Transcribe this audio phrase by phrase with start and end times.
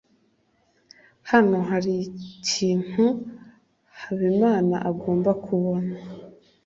[1.31, 3.05] hano hari ikintu
[4.01, 5.95] habimana agomba kubona